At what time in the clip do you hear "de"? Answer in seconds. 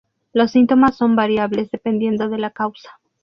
2.27-2.39